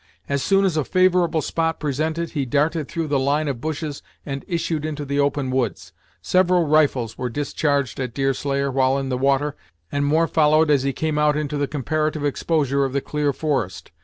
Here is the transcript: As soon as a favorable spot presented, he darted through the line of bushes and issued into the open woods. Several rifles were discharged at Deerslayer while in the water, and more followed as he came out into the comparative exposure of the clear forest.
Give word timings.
As 0.27 0.41
soon 0.41 0.65
as 0.65 0.77
a 0.77 0.83
favorable 0.83 1.43
spot 1.43 1.79
presented, 1.79 2.31
he 2.31 2.43
darted 2.43 2.87
through 2.87 3.05
the 3.05 3.19
line 3.19 3.47
of 3.47 3.61
bushes 3.61 4.01
and 4.25 4.43
issued 4.47 4.83
into 4.83 5.05
the 5.05 5.19
open 5.19 5.51
woods. 5.51 5.93
Several 6.23 6.65
rifles 6.65 7.19
were 7.19 7.29
discharged 7.29 7.99
at 7.99 8.15
Deerslayer 8.15 8.71
while 8.71 8.97
in 8.97 9.09
the 9.09 9.15
water, 9.19 9.55
and 9.91 10.03
more 10.03 10.27
followed 10.27 10.71
as 10.71 10.81
he 10.81 10.91
came 10.91 11.19
out 11.19 11.37
into 11.37 11.55
the 11.55 11.67
comparative 11.67 12.25
exposure 12.25 12.83
of 12.83 12.93
the 12.93 13.01
clear 13.01 13.31
forest. 13.31 13.91